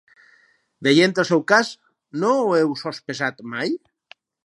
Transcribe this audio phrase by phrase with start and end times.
[0.87, 1.71] Veient el seu cas,
[2.25, 3.81] no ho heu sospesat mai?